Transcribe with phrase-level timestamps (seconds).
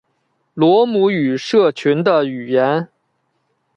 [0.55, 2.87] 罗姆语社群的语言。